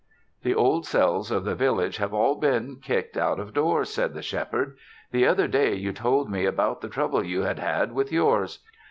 "The 0.41 0.55
Old 0.55 0.87
Selves 0.87 1.29
of 1.29 1.43
the 1.45 1.53
village 1.53 1.97
have 1.97 2.11
all 2.11 2.33
been 2.33 2.77
kicked 2.77 3.15
out 3.17 3.39
of 3.39 3.53
doors," 3.53 3.91
said 3.93 4.15
the 4.15 4.23
Shepherd. 4.23 4.75
"The 5.11 5.27
other 5.27 5.47
day 5.47 5.75
you 5.75 5.93
told 5.93 6.27
me 6.27 6.45
about 6.45 6.81
the 6.81 6.89
trouble 6.89 7.23
you 7.23 7.43
had 7.43 7.59
had 7.59 7.91
with 7.91 8.11
yours. 8.11 8.63